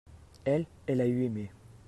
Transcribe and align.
elle, 0.45 0.65
elle 0.87 0.99
a 1.01 1.05
eu 1.05 1.25
aimé. 1.25 1.51